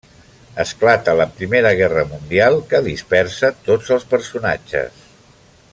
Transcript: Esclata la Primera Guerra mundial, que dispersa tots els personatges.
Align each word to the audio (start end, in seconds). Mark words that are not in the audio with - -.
Esclata 0.61 1.13
la 1.19 1.27
Primera 1.33 1.73
Guerra 1.81 2.05
mundial, 2.15 2.57
que 2.73 2.81
dispersa 2.89 3.53
tots 3.69 3.95
els 3.97 4.09
personatges. 4.15 5.05